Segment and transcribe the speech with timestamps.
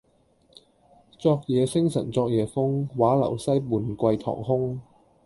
[1.19, 4.79] 昨夜星辰昨夜風，畫樓西畔桂堂東。